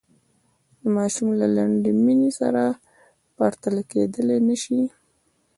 [0.79, 2.63] د ماشوم له لنډې مینې سره
[3.37, 4.81] پرتله کېدلای نه شي.